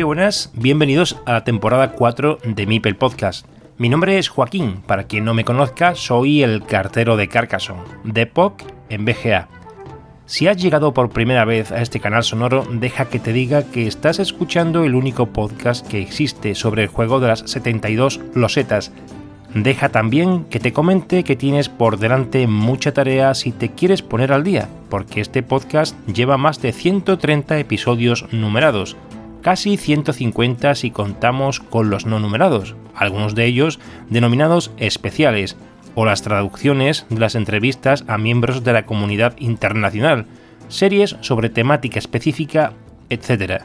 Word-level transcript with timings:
Muy 0.00 0.06
buenas, 0.06 0.50
bienvenidos 0.54 1.18
a 1.26 1.34
la 1.34 1.44
temporada 1.44 1.92
4 1.92 2.38
de 2.42 2.66
Mipel 2.66 2.96
Podcast. 2.96 3.46
Mi 3.76 3.90
nombre 3.90 4.16
es 4.16 4.30
Joaquín, 4.30 4.80
para 4.86 5.04
quien 5.04 5.26
no 5.26 5.34
me 5.34 5.44
conozca, 5.44 5.94
soy 5.94 6.42
el 6.42 6.64
cartero 6.64 7.18
de 7.18 7.28
Carcassonne, 7.28 7.82
de 8.04 8.24
POC 8.24 8.62
en 8.88 9.04
BGA. 9.04 9.48
Si 10.24 10.48
has 10.48 10.56
llegado 10.56 10.94
por 10.94 11.10
primera 11.10 11.44
vez 11.44 11.70
a 11.70 11.82
este 11.82 12.00
canal 12.00 12.24
sonoro, 12.24 12.66
deja 12.72 13.10
que 13.10 13.18
te 13.18 13.34
diga 13.34 13.64
que 13.64 13.86
estás 13.86 14.20
escuchando 14.20 14.84
el 14.84 14.94
único 14.94 15.26
podcast 15.26 15.86
que 15.86 16.00
existe 16.00 16.54
sobre 16.54 16.84
el 16.84 16.88
juego 16.88 17.20
de 17.20 17.28
las 17.28 17.40
72 17.40 18.20
losetas. 18.32 18.92
Deja 19.52 19.90
también 19.90 20.44
que 20.44 20.60
te 20.60 20.72
comente 20.72 21.24
que 21.24 21.36
tienes 21.36 21.68
por 21.68 21.98
delante 21.98 22.46
mucha 22.46 22.94
tarea 22.94 23.34
si 23.34 23.52
te 23.52 23.72
quieres 23.72 24.00
poner 24.00 24.32
al 24.32 24.44
día, 24.44 24.66
porque 24.88 25.20
este 25.20 25.42
podcast 25.42 25.94
lleva 26.08 26.38
más 26.38 26.62
de 26.62 26.72
130 26.72 27.58
episodios 27.58 28.32
numerados, 28.32 28.96
casi 29.40 29.76
150 29.76 30.74
si 30.74 30.90
contamos 30.90 31.60
con 31.60 31.90
los 31.90 32.06
no 32.06 32.18
numerados, 32.20 32.74
algunos 32.94 33.34
de 33.34 33.46
ellos 33.46 33.80
denominados 34.08 34.70
especiales, 34.76 35.56
o 35.94 36.04
las 36.04 36.22
traducciones 36.22 37.06
de 37.08 37.18
las 37.18 37.34
entrevistas 37.34 38.04
a 38.06 38.18
miembros 38.18 38.64
de 38.64 38.72
la 38.72 38.86
comunidad 38.86 39.34
internacional, 39.38 40.26
series 40.68 41.16
sobre 41.20 41.48
temática 41.48 41.98
específica, 41.98 42.72
etc. 43.08 43.64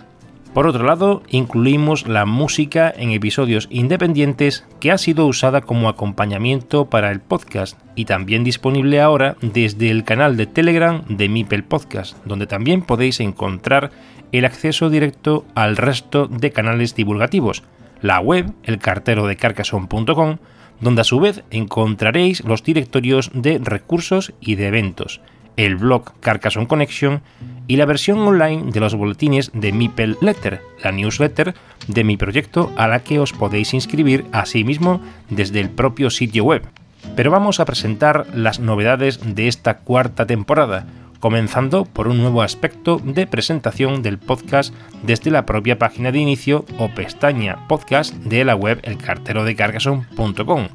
Por 0.56 0.68
otro 0.68 0.86
lado, 0.86 1.22
incluimos 1.30 2.08
la 2.08 2.26
música 2.26 2.92
en 2.96 3.12
episodios 3.12 3.68
independientes 3.70 4.66
que 4.80 4.90
ha 4.90 4.98
sido 4.98 5.28
usada 5.28 5.60
como 5.60 5.90
acompañamiento 5.90 6.86
para 6.86 7.12
el 7.12 7.20
podcast 7.20 7.78
y 7.94 8.06
también 8.06 8.46
disponible 8.46 9.02
ahora 9.02 9.36
desde 9.42 9.92
el 9.92 10.06
canal 10.06 10.38
de 10.38 10.48
Telegram 10.48 11.04
de 11.10 11.28
Mipel 11.28 11.66
Podcast, 11.66 12.16
donde 12.26 12.48
también 12.48 12.84
podéis 12.84 13.20
encontrar 13.20 13.92
el 14.32 14.46
acceso 14.46 14.90
directo 14.90 15.46
al 15.56 15.78
resto 15.78 16.28
de 16.28 16.52
canales 16.52 16.96
divulgativos, 16.96 17.64
la 18.02 18.20
web, 18.20 18.54
elcarterodecarcason.com, 18.64 20.38
donde 20.82 21.02
a 21.02 21.06
su 21.06 21.20
vez 21.20 21.44
encontraréis 21.52 22.44
los 22.44 22.64
directorios 22.64 23.32
de 23.34 23.60
recursos 23.60 24.34
y 24.40 24.56
de 24.56 24.68
eventos, 24.68 25.22
el 25.58 25.76
blog 25.76 26.20
Carcassonne 26.20 26.68
Connection 26.68 27.22
y 27.68 27.78
la 27.78 27.86
versión 27.86 28.20
online 28.20 28.72
de 28.72 28.80
los 28.80 28.96
boletines 28.96 29.52
de 29.54 29.72
Mipel 29.72 30.18
Letter, 30.22 30.62
la 30.84 30.92
newsletter 30.92 31.56
de 31.88 32.04
mi 32.04 32.18
proyecto 32.18 32.72
a 32.76 32.88
la 32.88 33.04
que 33.04 33.20
os 33.20 33.34
podéis 33.34 33.74
inscribir 33.74 34.26
asimismo 34.32 35.02
desde 35.30 35.62
el 35.62 35.70
propio 35.70 36.10
sitio 36.10 36.44
web. 36.44 36.68
Pero 37.16 37.32
vamos 37.32 37.60
a 37.60 37.66
presentar 37.66 38.28
las 38.34 38.60
novedades 38.60 39.36
de 39.36 39.48
esta 39.48 39.78
cuarta 39.78 40.26
temporada, 40.26 40.88
comenzando 41.26 41.86
por 41.86 42.08
un 42.08 42.20
nuevo 42.20 42.44
aspecto 42.44 43.02
de 43.04 43.26
presentación 43.26 44.04
del 44.04 44.20
podcast 44.20 44.72
desde 45.02 45.32
la 45.32 45.48
propia 45.48 45.80
página 45.80 46.12
de 46.12 46.20
inicio 46.20 46.66
o 46.78 46.90
pestaña 46.90 47.68
podcast 47.68 48.14
de 48.14 48.46
la 48.46 48.56
web 48.56 48.80
elcarterodecarcason.com. 48.84 50.68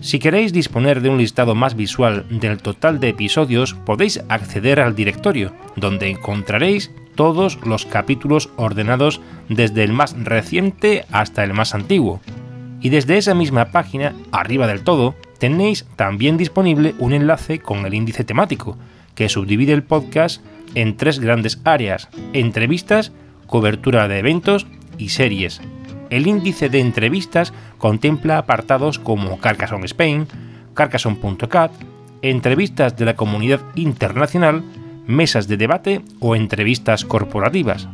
Si 0.00 0.18
queréis 0.18 0.54
disponer 0.54 1.02
de 1.02 1.10
un 1.10 1.18
listado 1.18 1.54
más 1.54 1.76
visual 1.76 2.24
del 2.30 2.56
total 2.56 3.00
de 3.00 3.10
episodios, 3.10 3.74
podéis 3.74 4.24
acceder 4.30 4.80
al 4.80 4.94
directorio, 4.94 5.52
donde 5.76 6.08
encontraréis 6.08 6.90
todos 7.14 7.58
los 7.66 7.84
capítulos 7.84 8.48
ordenados 8.56 9.20
desde 9.50 9.84
el 9.84 9.92
más 9.92 10.16
reciente 10.18 11.04
hasta 11.12 11.44
el 11.44 11.52
más 11.52 11.74
antiguo. 11.74 12.22
Y 12.80 12.88
desde 12.88 13.18
esa 13.18 13.34
misma 13.34 13.66
página, 13.66 14.14
arriba 14.32 14.66
del 14.66 14.84
todo, 14.84 15.16
tenéis 15.38 15.84
también 15.96 16.38
disponible 16.38 16.94
un 16.98 17.12
enlace 17.12 17.58
con 17.58 17.84
el 17.84 17.92
índice 17.92 18.24
temático, 18.24 18.78
que 19.18 19.28
subdivide 19.28 19.72
el 19.72 19.82
podcast 19.82 20.40
en 20.76 20.96
tres 20.96 21.18
grandes 21.18 21.60
áreas, 21.64 22.08
entrevistas, 22.34 23.10
cobertura 23.48 24.06
de 24.06 24.20
eventos 24.20 24.68
y 24.96 25.08
series. 25.08 25.60
El 26.08 26.28
índice 26.28 26.68
de 26.68 26.78
entrevistas 26.78 27.52
contempla 27.78 28.38
apartados 28.38 29.00
como 29.00 29.40
Carcassonne 29.40 29.86
Spain, 29.86 30.28
Carcassonne.cat, 30.72 31.72
entrevistas 32.22 32.96
de 32.96 33.06
la 33.06 33.16
comunidad 33.16 33.60
internacional, 33.74 34.62
mesas 35.08 35.48
de 35.48 35.56
debate 35.56 36.02
o 36.20 36.36
entrevistas 36.36 37.04
corporativas. 37.04 37.88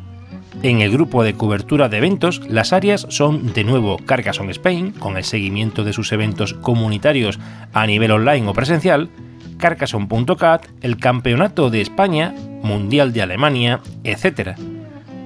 En 0.62 0.82
el 0.82 0.92
grupo 0.92 1.24
de 1.24 1.32
cobertura 1.32 1.88
de 1.88 1.96
eventos, 1.96 2.42
las 2.50 2.74
áreas 2.74 3.06
son 3.08 3.54
de 3.54 3.64
nuevo 3.64 3.96
Carcassonne 3.96 4.52
Spain, 4.52 4.90
con 4.92 5.16
el 5.16 5.24
seguimiento 5.24 5.84
de 5.84 5.94
sus 5.94 6.12
eventos 6.12 6.52
comunitarios 6.52 7.40
a 7.72 7.86
nivel 7.86 8.10
online 8.10 8.46
o 8.46 8.52
presencial, 8.52 9.08
Carcassonne.cat, 9.58 10.66
el 10.82 10.96
Campeonato 10.96 11.70
de 11.70 11.80
España, 11.80 12.34
Mundial 12.62 13.12
de 13.12 13.22
Alemania, 13.22 13.80
etc. 14.04 14.56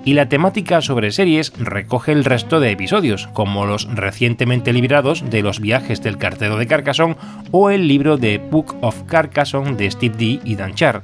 Y 0.05 0.15
la 0.15 0.29
temática 0.29 0.81
sobre 0.81 1.11
series 1.11 1.53
recoge 1.59 2.13
el 2.13 2.25
resto 2.25 2.61
de 2.61 2.71
episodios, 2.71 3.27
como 3.29 3.67
los 3.67 3.93
recientemente 3.95 4.73
liberados 4.73 5.29
de 5.29 5.43
los 5.43 5.61
viajes 5.61 6.03
del 6.03 6.19
cartero 6.19 6.57
de 6.57 6.67
Carcassonne 6.67 7.17
o 7.51 7.71
el 7.71 7.89
libro 7.89 8.17
de 8.17 8.39
Book 8.39 8.77
of 8.81 9.03
Carcassonne 9.05 9.77
de 9.77 9.91
Steve 9.91 10.17
D. 10.17 10.41
y 10.45 10.57
Dan 10.57 10.75
Char, 10.75 11.03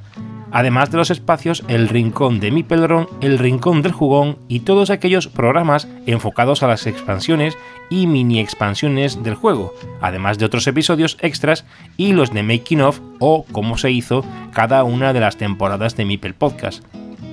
además 0.51 0.91
de 0.91 0.97
los 0.97 1.11
espacios 1.11 1.63
El 1.67 1.89
Rincón 1.89 2.39
de 2.39 2.51
Mipelron, 2.51 3.07
El 3.21 3.39
Rincón 3.39 3.81
del 3.81 3.91
Jugón 3.91 4.37
y 4.47 4.61
todos 4.61 4.89
aquellos 4.89 5.27
programas 5.27 5.87
enfocados 6.05 6.63
a 6.63 6.67
las 6.67 6.87
expansiones 6.87 7.57
y 7.89 8.07
mini 8.07 8.39
expansiones 8.39 9.23
del 9.23 9.35
juego, 9.35 9.73
además 10.01 10.37
de 10.37 10.45
otros 10.45 10.67
episodios 10.67 11.17
extras 11.21 11.65
y 11.97 12.13
los 12.13 12.33
de 12.33 12.43
Making 12.43 12.81
of 12.81 12.99
o 13.19 13.45
cómo 13.51 13.77
se 13.77 13.91
hizo 13.91 14.25
cada 14.53 14.83
una 14.83 15.13
de 15.13 15.19
las 15.19 15.37
temporadas 15.37 15.95
de 15.95 16.05
Mipel 16.05 16.33
Podcast. 16.33 16.83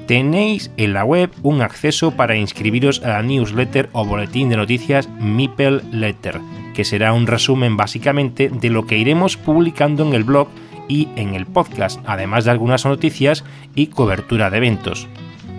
Tenéis 0.06 0.71
en 0.77 0.93
la 0.95 1.05
web 1.05 1.31
un 1.43 1.62
acceso 1.62 2.11
para 2.11 2.37
inscribiros 2.37 3.03
a 3.05 3.09
la 3.09 3.22
newsletter 3.22 3.89
o 3.93 4.05
boletín 4.05 4.49
de 4.49 4.56
noticias 4.56 5.09
Mipel 5.21 5.81
Letter, 5.93 6.41
que 6.75 6.84
será 6.84 7.12
un 7.12 7.27
resumen 7.27 7.77
básicamente 7.77 8.49
de 8.49 8.71
lo 8.71 8.87
que 8.87 8.99
iremos 8.99 9.37
publicando 9.37 10.06
en 10.06 10.15
el 10.15 10.25
blog 10.25 10.49
y 10.92 11.08
en 11.16 11.34
el 11.34 11.47
podcast, 11.47 12.00
además 12.04 12.44
de 12.44 12.50
algunas 12.50 12.84
noticias 12.84 13.44
y 13.75 13.86
cobertura 13.86 14.50
de 14.50 14.58
eventos. 14.58 15.08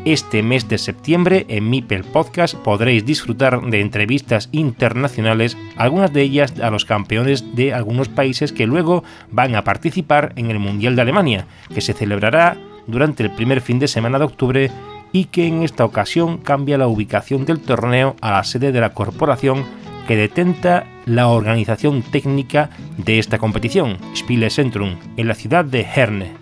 Este 0.06 0.44
mes 0.44 0.70
de 0.70 0.78
septiembre 0.78 1.48
en 1.48 1.72
Mipel 1.72 2.04
Podcast 2.04 2.54
podréis 2.54 3.04
disfrutar 3.04 3.60
de 3.62 3.82
entrevistas 3.82 4.50
internacionales, 4.52 5.58
algunas 5.76 6.14
de 6.14 6.22
ellas 6.22 6.54
a 6.60 6.70
los 6.70 6.86
campeones 6.86 7.56
de 7.56 7.74
algunos 7.74 8.10
países 8.10 8.52
que 8.52 8.68
luego 8.68 9.04
van 9.32 9.56
a 9.56 9.64
participar 9.64 10.34
en 10.36 10.52
el 10.52 10.60
Mundial 10.60 10.96
de 10.96 11.02
Alemania, 11.02 11.48
que 11.74 11.82
se 11.82 11.94
celebrará 11.94 12.56
durante 12.86 13.24
el 13.24 13.32
primer 13.32 13.62
fin 13.62 13.80
de 13.80 13.88
semana 13.88 14.20
de 14.20 14.26
octubre 14.26 14.70
y 15.14 15.26
que 15.26 15.48
en 15.48 15.64
esta 15.64 15.84
ocasión 15.84 16.38
cambia 16.38 16.78
la 16.78 16.88
ubicación 16.88 17.46
del 17.46 17.60
torneo 17.60 18.16
a 18.22 18.32
la 18.34 18.44
sede 18.44 18.72
de 18.72 18.82
la 18.82 18.94
corporación 18.94 19.66
que 20.08 20.16
detenta 20.16 20.86
la 21.06 21.28
organización 21.28 22.02
técnica 22.02 22.70
de 22.98 23.20
esta 23.20 23.38
competición, 23.38 23.98
Spiele 24.16 24.50
Centrum, 24.50 24.96
en 25.18 25.28
la 25.28 25.36
ciudad 25.36 25.66
de 25.66 25.82
Herne. 25.82 26.34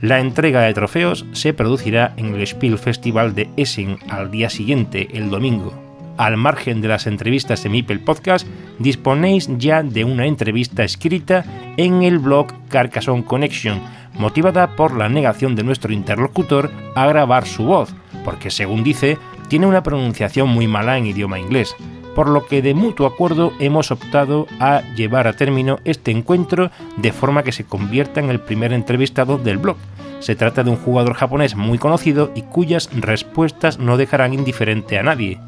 La 0.00 0.20
entrega 0.20 0.62
de 0.62 0.74
trofeos 0.74 1.24
se 1.32 1.54
producirá 1.54 2.12
en 2.16 2.34
el 2.34 2.46
Spiel 2.46 2.78
Festival 2.78 3.34
de 3.34 3.48
Essen 3.56 3.98
al 4.08 4.30
día 4.30 4.50
siguiente, 4.50 5.08
el 5.12 5.30
domingo. 5.30 5.72
Al 6.16 6.36
margen 6.36 6.80
de 6.80 6.88
las 6.88 7.06
entrevistas 7.06 7.64
en 7.64 7.72
Mipel 7.72 8.00
Podcast, 8.00 8.46
disponéis 8.78 9.48
ya 9.58 9.82
de 9.82 10.04
una 10.04 10.26
entrevista 10.26 10.84
escrita 10.84 11.44
en 11.76 12.02
el 12.02 12.18
blog 12.18 12.48
Carcassonne 12.68 13.24
Connection, 13.24 13.80
motivada 14.18 14.76
por 14.76 14.96
la 14.96 15.08
negación 15.08 15.54
de 15.54 15.62
nuestro 15.62 15.92
interlocutor 15.92 16.70
a 16.94 17.06
grabar 17.06 17.46
su 17.46 17.64
voz, 17.64 17.94
porque 18.24 18.50
según 18.50 18.84
dice, 18.84 19.18
tiene 19.48 19.66
una 19.66 19.82
pronunciación 19.82 20.48
muy 20.48 20.66
mala 20.66 20.98
en 20.98 21.06
idioma 21.06 21.38
inglés. 21.38 21.74
Por 22.14 22.28
lo 22.28 22.46
que 22.46 22.62
de 22.62 22.74
mutuo 22.74 23.06
acuerdo 23.06 23.52
hemos 23.58 23.90
optado 23.90 24.46
a 24.60 24.82
llevar 24.96 25.26
a 25.26 25.34
término 25.34 25.78
este 25.84 26.10
encuentro 26.10 26.70
de 26.96 27.12
forma 27.12 27.42
que 27.42 27.52
se 27.52 27.64
convierta 27.64 28.20
en 28.20 28.30
el 28.30 28.40
primer 28.40 28.72
entrevistado 28.72 29.38
del 29.38 29.58
blog. 29.58 29.76
Se 30.20 30.36
trata 30.36 30.62
de 30.62 30.70
un 30.70 30.76
jugador 30.76 31.14
japonés 31.14 31.56
muy 31.56 31.78
conocido 31.78 32.30
y 32.34 32.42
cuyas 32.42 32.90
respuestas 32.92 33.78
no 33.78 33.96
dejarán 33.96 34.34
indiferente 34.34 34.98
a 34.98 35.02
nadie. 35.02 35.38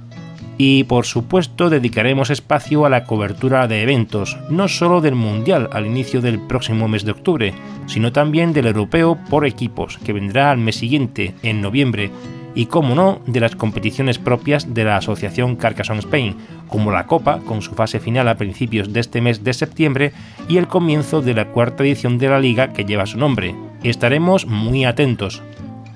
Y 0.57 0.85
por 0.85 1.05
supuesto 1.05 1.69
dedicaremos 1.69 2.31
espacio 2.31 2.87
a 2.87 2.89
la 2.89 3.05
cobertura 3.05 3.67
de 3.67 3.83
eventos, 3.83 4.37
no 4.51 4.69
solo 4.69 5.01
del 5.01 5.17
Mundial 5.17 5.69
al 5.73 5.87
inicio 5.87 6.21
del 6.21 6.39
próximo 6.41 6.87
mes 6.87 7.05
de 7.05 7.11
octubre, 7.11 7.55
sino 7.87 8.13
también 8.13 8.53
del 8.53 8.67
Europeo 8.67 9.19
por 9.29 9.47
equipos, 9.47 9.99
que 9.99 10.13
vendrá 10.13 10.51
al 10.51 10.59
mes 10.59 10.77
siguiente, 10.77 11.35
en 11.43 11.61
noviembre, 11.61 12.11
y 12.55 12.67
como 12.67 12.95
no, 12.95 13.21
de 13.27 13.41
las 13.41 13.57
competiciones 13.57 14.19
propias 14.19 14.75
de 14.75 14.85
la 14.85 14.97
Asociación 14.97 15.57
Carcassonne 15.57 16.01
Spain, 16.01 16.37
como 16.69 16.93
la 16.93 17.07
Copa, 17.07 17.41
con 17.47 17.63
su 17.63 17.75
fase 17.75 18.01
final 18.01 18.29
a 18.29 18.37
principios 18.37 18.93
de 18.93 19.01
este 19.01 19.21
mes 19.21 19.43
de 19.43 19.53
septiembre, 19.53 20.13
y 20.49 20.59
el 20.59 20.69
comienzo 20.69 21.21
de 21.21 21.35
la 21.35 21.49
cuarta 21.49 21.83
edición 21.85 22.19
de 22.19 22.29
la 22.29 22.39
liga 22.39 22.73
que 22.73 22.85
lleva 22.85 23.07
su 23.07 23.19
nombre. 23.19 23.55
Estaremos 23.83 24.47
muy 24.47 24.85
atentos. 24.85 25.43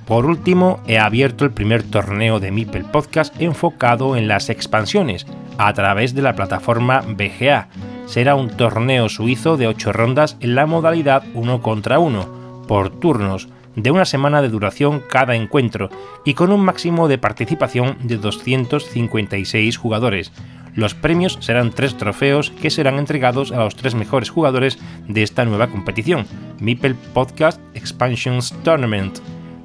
Por 0.07 0.25
último, 0.25 0.81
he 0.87 0.99
abierto 0.99 1.45
el 1.45 1.51
primer 1.51 1.83
torneo 1.83 2.41
de 2.41 2.51
Mipel 2.51 2.85
Podcast 2.87 3.39
enfocado 3.41 4.17
en 4.17 4.27
las 4.27 4.49
expansiones, 4.49 5.27
a 5.59 5.73
través 5.75 6.15
de 6.15 6.23
la 6.23 6.35
plataforma 6.35 7.03
BGA. 7.03 7.69
Será 8.07 8.35
un 8.35 8.49
torneo 8.49 9.09
suizo 9.11 9.59
de 9.59 9.67
8 9.67 9.93
rondas 9.93 10.37
en 10.41 10.55
la 10.55 10.65
modalidad 10.65 11.25
1 11.35 11.61
contra 11.61 11.99
1, 11.99 12.65
por 12.67 12.91
turnos, 12.91 13.49
de 13.77 13.91
una 13.91 14.05
semana 14.05 14.43
de 14.43 14.49
duración 14.49 15.03
cada 15.09 15.35
encuentro 15.35 15.91
y 16.25 16.35
con 16.35 16.53
un 16.53 16.61
máximo 16.61 17.09
de 17.09 17.19
participación 17.19 17.97
de 18.03 18.17
256 18.17 19.77
jugadores. 19.77 20.33
Los 20.75 20.95
premios 20.95 21.39
serán 21.41 21.71
tres 21.71 21.97
trofeos 21.97 22.51
que 22.51 22.71
serán 22.71 22.99
entregados 22.99 23.53
a 23.53 23.59
los 23.59 23.75
tres 23.75 23.95
mejores 23.95 24.31
jugadores 24.31 24.79
de 25.09 25.23
esta 25.23 25.45
nueva 25.45 25.69
competición, 25.69 26.27
Mipel 26.61 26.95
Podcast 26.95 27.61
Expansions 27.75 28.55
Tournament. 28.63 29.19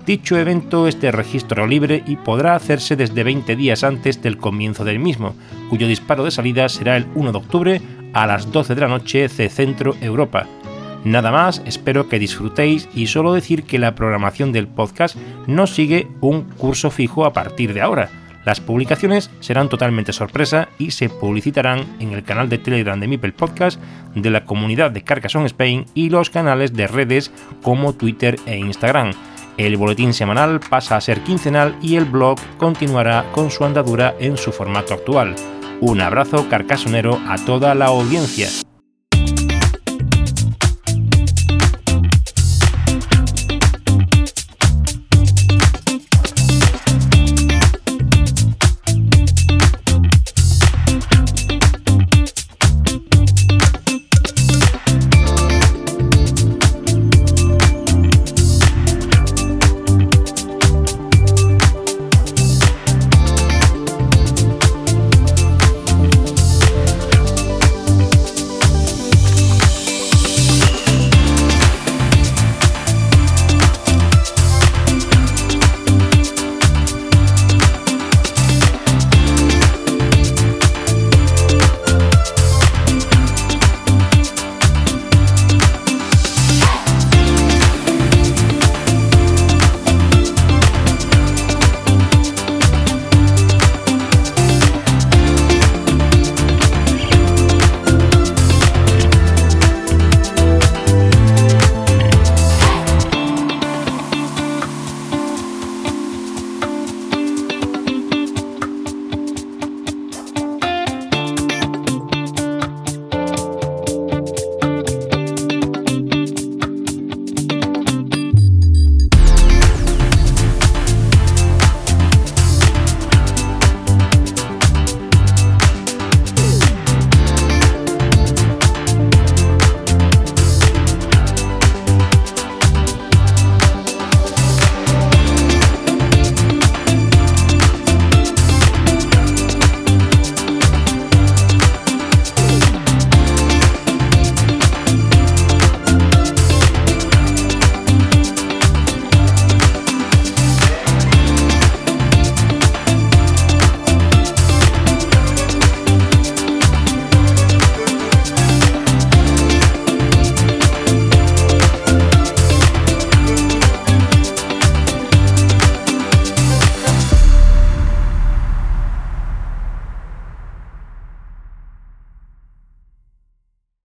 Dicho 0.06 0.38
evento 0.38 0.88
es 0.88 1.00
de 1.00 1.12
registro 1.12 1.66
libre 1.66 2.04
y 2.06 2.18
podrá 2.18 2.56
hacerse 2.56 2.96
desde 2.96 3.24
20 3.24 3.56
días 3.56 3.84
antes 3.84 4.22
del 4.22 4.38
comienzo 4.38 4.84
del 4.84 5.00
mismo, 5.00 5.36
cuyo 5.70 5.88
disparo 5.88 6.26
de 6.26 6.32
salida 6.32 6.68
será 6.68 6.98
el 6.98 7.06
1 7.16 7.32
de 7.32 7.38
octubre 7.38 7.82
a 8.14 8.28
las 8.28 8.52
12 8.52 8.76
de 8.76 8.82
la 8.82 8.88
noche 8.88 9.28
de 9.28 9.50
Centro 9.50 9.96
Europa. 10.02 10.48
Nada 11.04 11.32
más, 11.32 11.62
espero 11.66 12.08
que 12.08 12.20
disfrutéis 12.20 12.88
y 12.94 13.08
solo 13.08 13.34
decir 13.34 13.64
que 13.64 13.80
la 13.80 13.96
programación 13.96 14.52
del 14.52 14.68
podcast 14.68 15.18
no 15.48 15.68
sigue 15.68 16.08
un 16.22 16.44
curso 16.44 16.92
fijo 16.92 17.26
a 17.26 17.34
partir 17.34 17.74
de 17.74 17.82
ahora. 17.82 18.10
Las 18.46 18.60
publicaciones 18.60 19.30
serán 19.40 19.70
totalmente 19.70 20.12
sorpresa 20.12 20.68
y 20.78 20.92
se 20.92 21.10
publicitarán 21.10 21.86
en 22.00 22.12
el 22.12 22.24
canal 22.24 22.50
de 22.50 22.58
Telegram 22.58 23.00
de 23.00 23.08
Mipel 23.08 23.34
Podcast, 23.34 23.80
de 24.16 24.30
la 24.30 24.46
comunidad 24.46 24.92
de 24.92 25.04
Carcassonne 25.04 25.46
Spain 25.46 25.86
y 25.94 26.10
los 26.10 26.30
canales 26.30 26.74
de 26.74 26.88
redes 26.88 27.32
como 27.62 27.94
Twitter 27.94 28.38
e 28.46 28.58
Instagram. 28.58 29.12
El 29.58 29.78
boletín 29.78 30.14
semanal 30.14 30.60
pasa 30.60 30.98
a 30.98 31.02
ser 31.02 31.22
quincenal 31.22 31.78
y 31.82 31.96
el 31.96 32.06
blog 32.06 32.38
continuará 32.58 33.26
con 33.32 33.52
su 33.52 33.64
andadura 33.64 34.16
en 34.20 34.36
su 34.36 34.52
formato 34.52 34.94
actual. 34.94 35.36
Un 35.80 36.02
abrazo 36.02 36.50
carcasonero 36.50 37.20
a 37.28 37.38
toda 37.38 37.76
la 37.76 37.86
audiencia. 37.86 38.48